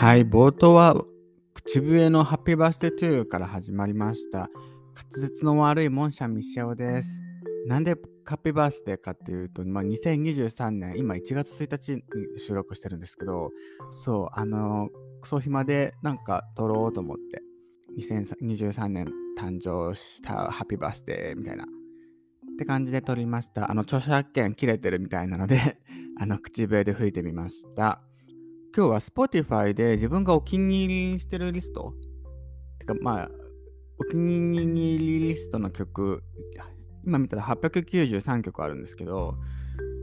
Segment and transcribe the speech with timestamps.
[0.00, 0.96] はい、冒頭は
[1.52, 4.48] 口笛のハッピーバースデートゥーから始まりました。
[4.94, 7.20] 滑舌の悪いモンシャンミシェオです。
[7.66, 12.02] なんでハッピーバースデーかっていうと、まあ、2023年、今1月1日に
[12.38, 13.50] 収録してるんですけど、
[13.90, 14.88] そう、あの、
[15.20, 17.42] クソ暇でなんか撮ろうと思って、
[17.98, 21.64] 2023年誕生したハッピーバースデーみたいな。
[21.64, 21.66] っ
[22.58, 23.70] て感じで撮りました。
[23.70, 25.76] あの、著作権切れてるみたいなので
[26.18, 28.00] あの、口笛で吹いてみました。
[28.72, 31.92] 今日は Spotify で自分がお気に入りしてるリスト。
[32.78, 33.30] てかまあ
[33.98, 36.22] お気に入りリストの曲
[37.04, 39.34] 今見たら893曲あるんですけど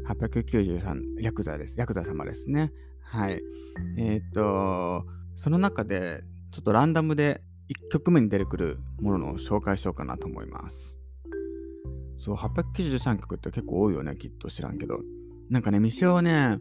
[0.10, 1.80] 893ヤクザです。
[1.80, 2.74] ヤクザ様ですね。
[3.04, 3.42] はい。
[3.98, 5.06] えー、っと
[5.38, 10.98] その中でちょっとランダムで1曲目に出てくるものを紹介しようかなと思います。
[12.20, 15.00] そう893曲って結構多いよねきっと知らんけど。
[15.50, 16.60] なんかね、ミシオはね、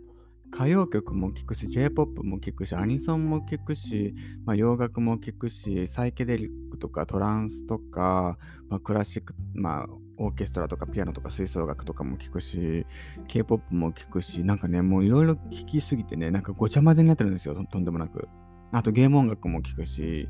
[0.53, 9.87] 歌謡曲も聴くし、J-POP も聴くし、アニソンも聴くし、まあ、洋楽も聴くし、サイケデリックとかトランスとか、まあ、クラシック、まあ、
[10.19, 12.87] オーケストラとかピアノとか吹奏楽とかも聴くし、
[13.29, 18.29] K-POP も聴くし、なんかね、もういろいろ聴きすぎてね、なんかごちゃ混ぜになってるんですよ、とんでもなく。
[18.73, 20.29] あとゲーム音楽も聴くし、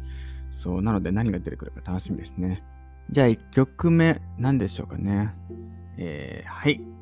[0.50, 2.64] そう、なので何が出てくるか楽しみですね。
[3.10, 5.34] じゃあ1曲目、何でしょうかね。
[5.98, 6.95] えー、はい。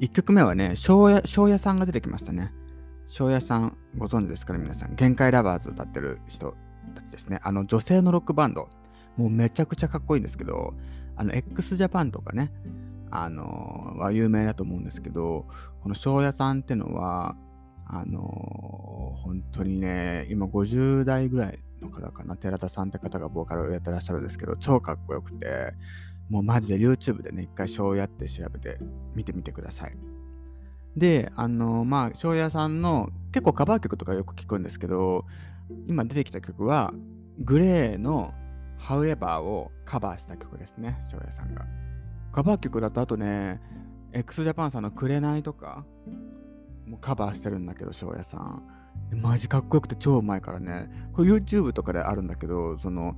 [0.00, 2.52] 1曲目はね、庄屋さんが出てきましたね。
[3.06, 4.96] 庄屋さん、ご存知ですかね、皆さん。
[4.96, 6.56] 限界ラバーズ歌ってる人
[6.94, 7.40] たちですね。
[7.42, 8.68] あの、女性のロックバンド。
[9.16, 10.74] もうめちゃくちゃかっこいいんですけど、
[11.16, 12.50] あの、x ジャパンとかね、
[13.10, 15.46] あのー、は有名だと思うんですけど、
[15.82, 17.36] この庄屋さんってのは、
[17.86, 25.74] あのー、本当にね、今50代ぐらいの方かな、寺田さんって方がボーカルをやってらっしゃるんですけど、超かっこよくて、
[26.28, 28.78] もうマジで YouTube でね、一回庄屋って調べて
[29.14, 29.96] 見てみてください。
[30.96, 35.26] で、あのまあ、庄屋さんの結構カバー曲とかよく聞くんですけど、
[35.86, 36.92] 今出てきた曲は、
[37.38, 38.32] グレーの
[38.78, 41.66] However をカバーした曲ですね、庄屋さんが。
[42.32, 43.60] カバー曲だとあとね、
[44.12, 45.84] XJAPAN さんの紅とか
[46.86, 48.62] もカバーしてるんだけど、庄屋さん。
[49.12, 50.88] マジかっこよくて超うまいからね。
[51.12, 53.16] これ YouTube とかであるんだけど、その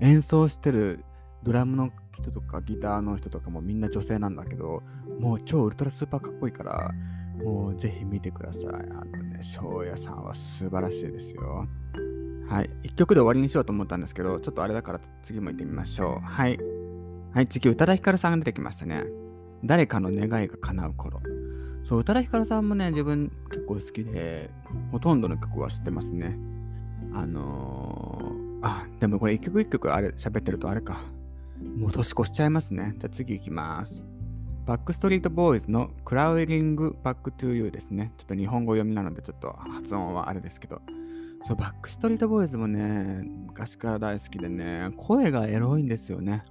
[0.00, 1.04] 演奏してる
[1.44, 4.82] ドラムの人とかギターの人とかもみんな女性なんだけど、
[5.20, 6.90] もう超ウルトラスーパーかっこいいから、
[7.44, 8.64] もうぜひ見てください。
[8.64, 11.68] あのね、翔也さんは素晴らしいですよ。
[12.48, 12.70] はい。
[12.84, 16.24] 1曲で終わりにしようと思ったんですけど、ちょっとあれだから次も行ってみましょう。
[16.24, 16.58] はい。
[17.32, 19.04] はい、次、宇多田ヒカルさんが出てきましたね。
[19.64, 21.20] 誰かの願いが叶う頃。
[21.82, 24.50] そう、宇多田ヒカルさんもね、自分結構好きで、
[24.92, 26.38] ほとんどの曲は知ってますね。
[27.12, 31.02] あのー、あ、でもこれ一曲一曲あれ喋ってるとあれか。
[31.76, 32.94] もう年越しちゃいますね。
[32.98, 34.02] じゃあ次行きます。
[34.66, 38.12] Backstreet Boys の Crawling Back to You ですね。
[38.16, 40.80] ちょっと日本語読みなのでちょっと発音はあれですけど。
[41.46, 46.44] そう、 Backstreet Boys もね、昔から大好きでね、声がエロいんですよね。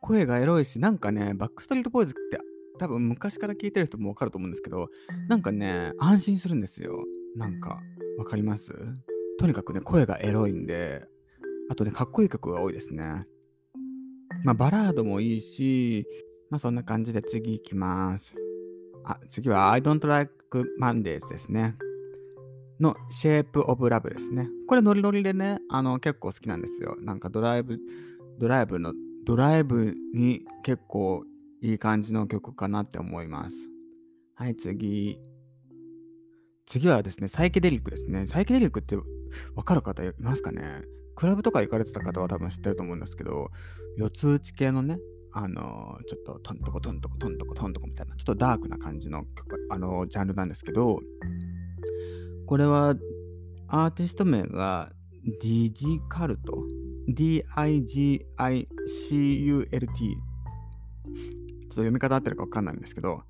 [0.00, 2.38] 声がエロいし、なんかね、 Backstreet Boys って
[2.78, 4.86] 多分昔から聞いてる人もわかると思うんですけど、
[5.28, 7.04] なんかね、安心するんですよ。
[7.34, 7.80] なんか、
[8.16, 8.72] わかります？
[9.40, 11.08] とにかくね、声がエロいんで、
[11.68, 13.26] あとね、かっこいい曲が多いですね。
[14.44, 16.06] まあ、バラードもいいし、
[16.50, 18.34] まあ、そんな感じで次行きます。
[19.04, 20.32] あ、次は I don't like
[20.80, 21.76] Mondays ですね。
[22.80, 24.48] の Shape of Love ですね。
[24.68, 26.96] これノリノリでね、あの結構好きなんですよ。
[27.00, 27.78] なんかドライブ、
[28.38, 28.94] ドライブの、
[29.24, 31.24] ドライブに結構
[31.60, 33.56] いい感じの曲かなって思います。
[34.34, 35.18] はい、次。
[36.66, 38.26] 次はですね、サイケデリックですね。
[38.26, 38.96] サイケデリックって
[39.54, 40.82] わかる方いますかね？
[41.18, 43.50] クラブとか行かれてた方は多分知ってると思うんですけど、
[43.96, 45.00] 四つ打ち系のね、
[45.32, 49.24] あのちょっとトントコトントコトントコトントコみたいな、ちょっとダークな感じの
[49.68, 51.00] あのジャンルなんですけど、
[52.46, 52.94] これは
[53.66, 54.92] アーティスト名が
[55.24, 56.62] ディジカルト、
[57.08, 58.28] D-I-G-I-C-U-L-T。
[59.98, 60.18] ちょっ
[61.66, 63.24] と読み方合ってるかわかんないんですけど、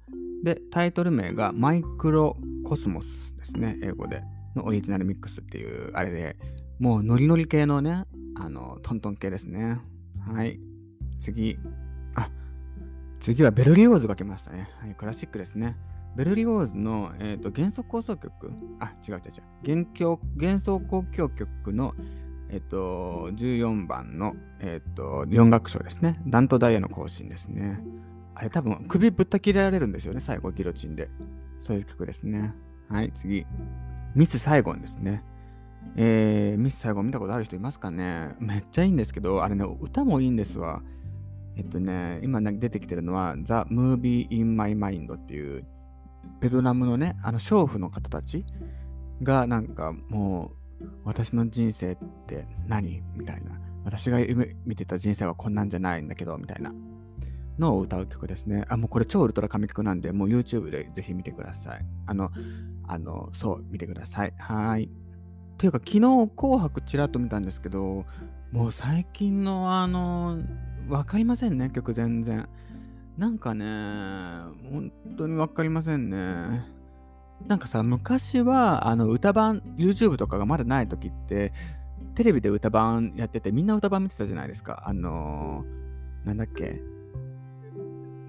[0.44, 4.22] で、タイトル名がマイクロコスモスですね、英語で。
[4.58, 6.36] のオリジナルミックスっていうあれで、
[6.78, 8.04] もうノリノリ系のね、
[8.36, 9.80] あの、トントン系ですね。
[10.32, 10.60] はい。
[11.20, 11.58] 次。
[12.14, 12.30] あ、
[13.20, 14.70] 次はベルリオーズが来ましたね。
[14.80, 15.76] はい、クラシックですね。
[16.16, 18.52] ベルリオーズの、えーと、幻想構想曲。
[18.80, 19.20] あ、違う違う
[19.66, 19.84] 違う。
[19.84, 21.94] 幻幻想交響曲の、
[22.50, 26.20] えっ、ー、と、14番の、えっ、ー、と、4楽章ですね。
[26.26, 27.80] ダントダイヤの行進ですね。
[28.34, 30.20] あれ多分首ぶった切れられるんですよね。
[30.20, 31.08] 最後、ギロチンで。
[31.58, 32.54] そういう曲ですね。
[32.88, 33.46] はい、次。
[34.14, 35.24] ミス・サイゴンですね。
[35.96, 38.34] えー、ミス最後見たことある人いますかね？
[38.38, 40.82] めっちゃいいんですけど、あれね、歌もいいんですわ。
[41.56, 45.64] えっとね、今出てきてるのは、The Movie in My Mind っていう、
[46.40, 48.44] ベトナムのね、あの、娼婦の方たち
[49.22, 51.96] がなんかもう私の人生っ
[52.26, 53.02] て何？
[53.16, 54.18] みたいな私が
[54.64, 56.72] 見てた人生はこんなんじゃないんだけどみたいな
[57.58, 58.64] のを歌う曲ですね。
[58.68, 61.84] あ、もうこれ超ウルトラ神曲なんで、もう YouTube でぜひ見てください。
[62.06, 62.30] あの、
[62.86, 64.34] あの、そう、見てください。
[64.38, 64.88] はい。
[65.58, 66.00] というか、昨日
[66.36, 68.06] 紅白ちらっと見たんですけど、
[68.52, 70.38] もう最近のあの、
[70.88, 72.48] わかりませんね、曲全然。
[73.18, 73.64] なんかね、
[74.70, 76.64] 本当にわかりませんね。
[77.48, 81.52] なんかさ、昔はあの歌版、YouTube とかがまだない時って、
[82.14, 84.84] テレビで歌版やってて、みんな歌版見てたじゃないですか。
[84.86, 86.80] あのー、なんだっけ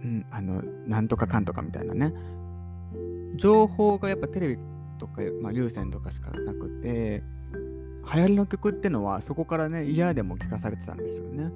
[0.04, 2.12] うん、あの、なんとかかんとかみたいなね。
[3.36, 4.58] 情報がやっぱテレビ
[5.00, 7.24] とか、まあ、流線とかしかなくて、
[8.14, 11.52] 流行りの曲ってのはそこからね、嫌でも聞かされてたんですよね。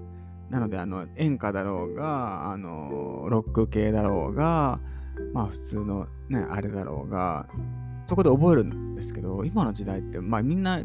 [0.50, 4.80] なので、あの、演歌だろうが、あの、ロック系だろうが、
[5.34, 7.48] まあ普通のね、あれだろうが、
[8.08, 10.80] そこで覚えるんですけど、今の時代って、まあみんな、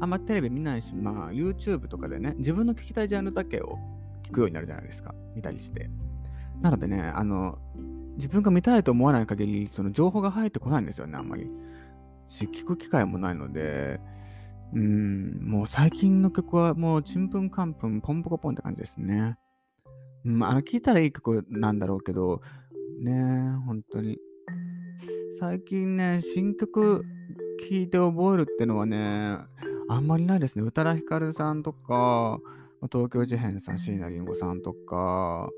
[0.00, 3.78] あんまテレビ見ないし、まあ YouTube とかでね、自分の聞きたいジャンルだけを
[4.24, 5.14] 聞くようになるじゃないですか。
[5.36, 5.90] 見たりして。
[6.60, 7.58] なのでね、あの、
[8.16, 11.50] 自分が見たいと思わない限り、その情報が入ってこないんですよね、あんまり。
[12.32, 14.00] し、聞く機会もないので、
[14.74, 19.36] うん、もう最近の曲はもうちんぷんかんぷん、ポンポコポンって感じですね。
[20.24, 22.40] うん、あの、聞いたらいい曲なんだろうけど、
[23.00, 24.18] ね、本当に。
[25.38, 27.04] 最近ね、新曲
[27.58, 29.36] 聴いて覚えるってのはね、
[29.88, 30.62] あんまりないですね。
[30.62, 32.40] 宇多田ヒカルさんとか、
[32.90, 35.50] 東京事変さん、椎名林檎さんとか、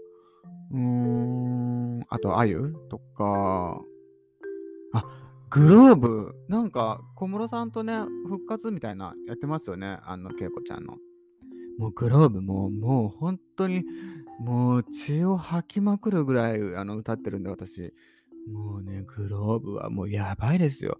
[0.72, 3.80] うーん、あと、あゆとか、
[4.92, 5.04] あ、
[5.54, 7.96] グローブ、なんか小室さんとね、
[8.26, 10.96] 復活みたいなやってますよね、あの、恵子ちゃんの。
[11.78, 13.84] もうグローブも、もう本当に、
[14.40, 17.94] もう血を吐きまくるぐらいあの歌ってるんで、私。
[18.52, 20.98] もうね、グローブはもうやばいですよ。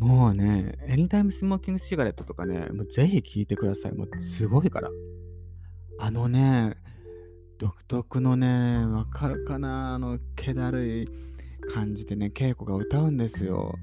[0.00, 3.92] もうね、エニタイムスモーキングシガレットとかね、もうぜひ聴いてください。
[3.92, 4.90] もうすごいから。
[6.00, 6.74] あのね、
[7.58, 11.08] 独特のね、わかるかなあの、気だるい
[11.72, 13.74] 感じでね、稽古が歌うんですよ。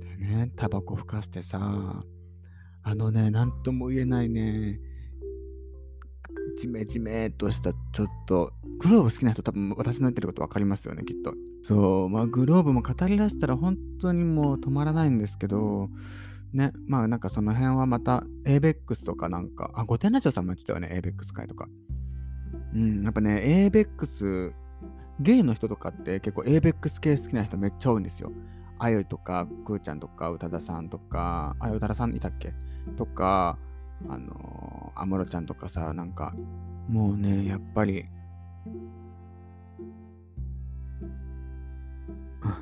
[0.00, 2.04] でね、タバコふかしてさ、
[2.82, 4.80] あのね、なんとも言えないね、
[6.58, 11.34] ジメジメとしたちょっと、グローブ好きな人多分私の言ってること分かりますよね、きっと。
[11.62, 15.88] そう、まあグローブも語り出したら本当にもう止まらないんですけど、
[16.52, 21.68] ね、まあなんかその辺はまた ABEX とかなんか、あ、御殿ラジオさんも言ってたよね、ABEX 会とか。
[22.74, 24.52] うん、やっぱね、ABEX、
[25.22, 28.30] ゲイの人とかって結構 ABEX 系好きな人めっちゃ多いんですよ。
[28.78, 32.52] あゆとか、くーちゃんとか、宇多田さんとか、あれ、宇多田さんいたっけ？
[32.96, 33.58] とか、
[34.08, 36.34] あの安室ちゃんとかさ、なんか、
[36.88, 38.06] もうね、やっぱり、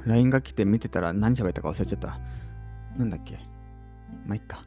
[0.05, 2.21] LINE が来て見てたら何喋ったか忘れちゃった。
[2.99, 3.39] なんだっけ？
[4.27, 4.63] まあ、いっか。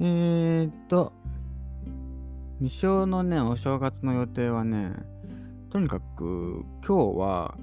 [0.00, 1.12] えーっと、
[2.58, 4.92] 未生のね、お正月の予定はね、
[5.72, 7.56] とにかく今日は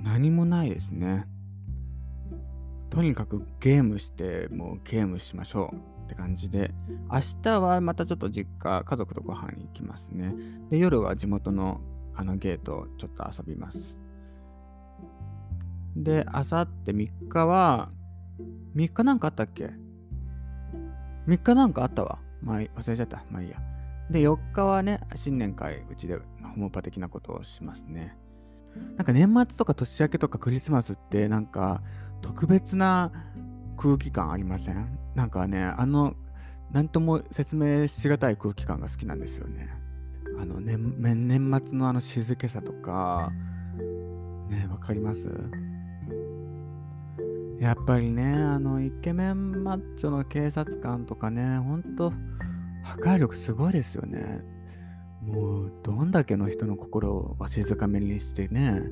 [0.00, 1.26] 何もないですね。
[2.88, 6.70] とにかくゲームして、もうゲームしましょうって感じで、
[7.10, 10.36] 明日はまたちょっと実家、家族とご飯に行きますね。
[10.70, 11.80] で、夜は地元の
[12.14, 13.96] あのゲートちょっと遊びます。
[15.96, 17.90] で、あさって3日は、
[18.76, 19.72] 3日なんかあったっけ
[21.26, 22.20] ?3 日なんかあったわ。
[22.40, 23.24] まあ、忘れちゃった。
[23.32, 23.73] まあいいや。
[24.10, 26.24] で、4日はね、新年会、うちでホ
[26.56, 28.16] モパ的なことをしますね。
[28.96, 31.80] なんか年末とか年明けとかクリスマスってなんか
[32.22, 33.12] 特別な
[33.76, 34.98] 空気感ありません？
[35.14, 36.14] なんかね、あの、
[36.72, 39.70] なんとも説明しがたい空気感が好きなんですよね。
[40.40, 43.30] あの年、年末のあの静けさとか、
[44.48, 45.30] ね、わかります？
[47.60, 52.12] やっぱりね、あの、イケメンマッチョの警察官とかね、ほんと、
[52.84, 54.42] 破壊力すごいですよね。
[55.22, 58.82] もうどんだけの人の心をわしづかめにしてね、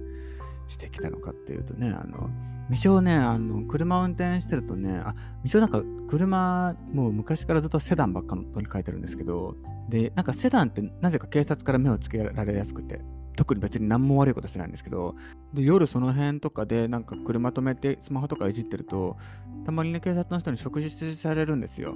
[0.66, 2.30] してきたのかっていうとね、あの、
[2.68, 9.56] 未生ね、あの、車運転してるとね、あ、未生なんか車、もう昔からずっとセダンばっかのに書いてるんですけど、
[9.90, 13.00] で、なんかセダンってなぜか警察から目をつけられやすくて、
[13.36, 15.16] 特に別に何も悪いことしてないんですけど、
[15.52, 19.18] で、夜その辺とかでなんか車止めてスマホとかいじってると、
[19.66, 21.94] たまにね、警察の人に食事されるんですよ。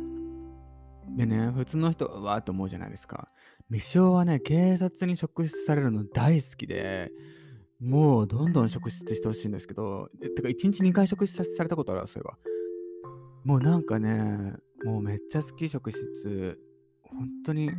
[1.17, 3.31] でね、普通の人はわーと思うじゃないですか。
[3.71, 7.11] 未生はね、警察に職質されるの大好きで、
[7.81, 12.39] もうどんどん職質してほしいんですけど、てか1日2回職質されたことあるそういえば。
[13.45, 16.59] もうなんかね、もうめっちゃ好き職質。
[17.03, 17.71] 本当に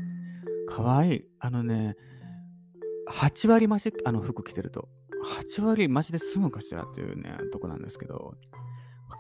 [0.67, 1.25] 可愛い。
[1.39, 1.95] あのね、
[3.11, 4.87] 8割増し、あの服着てると。
[5.57, 8.35] 8割増しで済むかしらっていうね、とこなんですけど、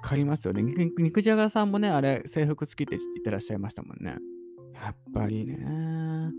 [0.01, 0.63] かりますよね。
[0.97, 4.17] 肉じゃがさんもね、あれ、制服好きって言ってらっしゃいましたもんね。
[4.73, 6.31] やっぱりね、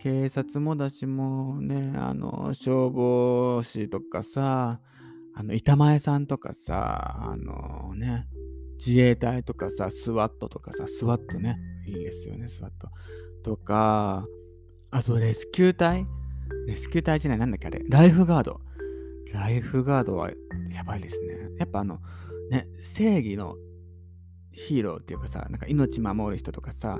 [0.00, 4.80] 警察もだしもね、あの、消防士とかさ、
[5.34, 8.26] あの、板前さんとかさ、あのね、
[8.78, 12.88] 自衛隊とかさ、スワットとかさ、スワットね、いいですよね、スワット。
[13.42, 14.26] とか、
[14.90, 16.06] あと、レスキュー隊
[16.66, 18.60] レスキュー隊じゃない、なんだっけあれ、ライフガード。
[19.32, 20.30] ライフガードは
[20.72, 21.50] やばいですね。
[21.58, 22.00] やっぱあの、
[22.50, 23.54] ね、正義の
[24.52, 26.98] ヒーローっていうかさ、なんか命守る人とかさ、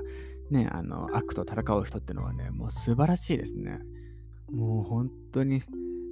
[0.49, 3.79] ね、あの、悪と戦う人ってのはね、もう素晴らしいですね。
[4.51, 5.61] もう本当に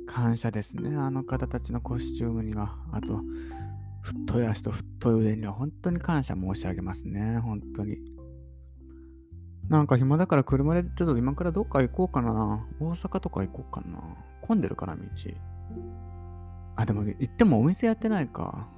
[0.06, 2.77] 感謝ですね、あの方たちのコスチュームには。
[2.91, 3.22] あと、
[4.01, 7.98] 太い足と太い腕には本当に感謝申し上げますね、本当に。
[9.70, 12.65] なんか暇だから車でちょっと今からどっか行こうかな。
[12.79, 14.01] 大阪とか行こうかな。
[14.41, 15.01] 混んでるかな、道。
[16.77, 18.70] あ、でも行ってもお店やってないか。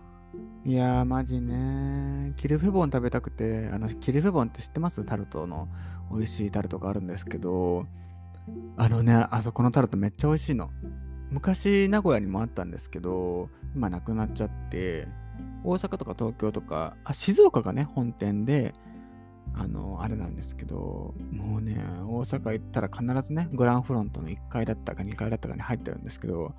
[0.70, 2.32] いやー、マジね。
[2.38, 5.04] キルフェボン食べたくて、あの、キルフェボンって知ってます？
[5.04, 5.68] タルトの
[6.12, 7.88] 美味しいタルトがあるんですけど、
[8.78, 10.70] あのね、あそこのタルトめっちゃ美味しいの。
[11.32, 15.08] 昔、名古屋にもあったんですけど、今なくなっちゃって、
[15.64, 18.76] 大阪とか東京とか、あ、静岡がね、本店で、
[19.56, 26.54] あの、あれなんですけど、もうね、大阪行ったら必ずね、グランフロントの1階だったか2階だったかに入ってるんですけど、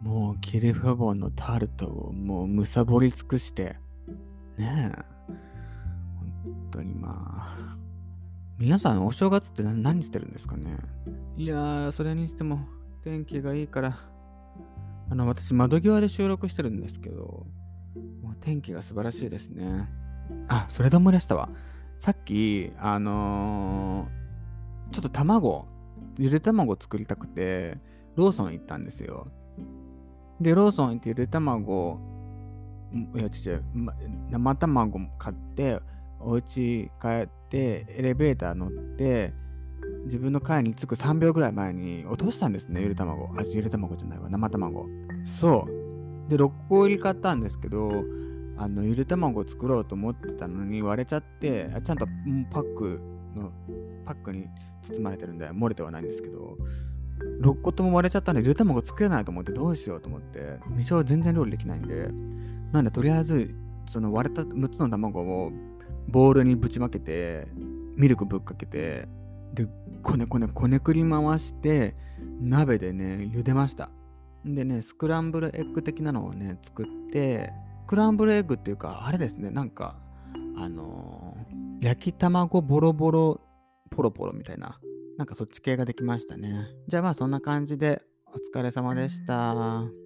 [0.00, 3.76] もうキルフボンのタルトをもうむさぼり尽くして、
[4.56, 5.04] ねえ、
[6.44, 7.76] 本当にまあ、
[8.58, 10.78] 皆さんお正月って何してるんですかね？
[11.36, 12.60] いやー、それにしても
[13.02, 13.98] 天気がいいから、
[15.10, 17.46] あの、私窓際で収録してるんですけど、
[18.22, 19.88] もう天気が素晴らしいですね。
[20.48, 21.48] あ、それで思い出したわ。
[21.98, 25.66] さっき、あのー、ちょっと卵、
[26.18, 27.78] ゆで卵作りたくて、
[28.16, 29.26] ローソン行ったんですよ。
[30.40, 31.98] で、ローソン行ってゆで卵、
[33.14, 33.94] いや、違う、ま、
[34.30, 35.80] 生卵買って、
[36.20, 39.32] お家帰って、エレベーター乗って、
[40.04, 43.32] 自分の階に着く3秒ぐらい前に落としたんですね、ゆで卵。
[43.36, 44.86] あ、ゆで卵じゃないわ、生卵。
[45.24, 46.30] そう。
[46.30, 48.04] で、6個入り買ったんですけど、
[48.56, 52.06] あの、ゆで卵を作ろうと思ってたのに割れちゃって、ちゃんと
[52.50, 53.00] パック
[53.34, 53.52] の、
[54.04, 54.46] パックに
[54.82, 56.56] 包まれてるんで、漏れてはないんですけど、
[57.40, 62.10] 6個とも割れちゃったんで、ゆで卵作れないと思って、どうしようと思って、未は全然料理できないんで、
[62.72, 63.54] なんで、とりあえず、
[63.88, 65.52] その割れた6つの卵を
[66.08, 67.46] ボウルにぶちまけて、
[67.96, 69.08] ミルクぶっかけて、
[69.54, 69.66] で、
[70.02, 71.94] こねこねこねくり回して、
[72.40, 73.90] 鍋でね、茹でました。
[74.44, 77.52] でね、スクランブルエッグ的なのをね、作って、
[77.84, 79.96] スクランブルエッグっていうか、あれですね、なんか、
[80.56, 83.40] あのー、焼き卵ボロボロ
[83.90, 84.78] ポロポロみたいな、
[85.16, 86.68] なんかそっち系ができましたね。
[86.88, 90.05] じゃあまあそんな感じでお疲れ様でした。